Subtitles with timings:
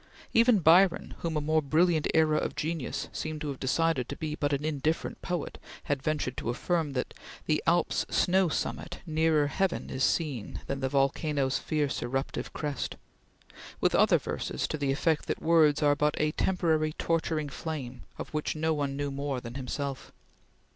[0.33, 4.33] Even Byron, whom a more brilliant era of genius seemed to have decided to be
[4.33, 7.13] but an indifferent poet, had ventured to affirm that
[7.45, 12.95] "The Alp's snow summit nearer heaven is seen Than the volcano's fierce eruptive crest;"
[13.79, 18.29] with other verses, to the effect that words are but a "temporary torturing flame"; of
[18.33, 20.11] which no one knew more than himself.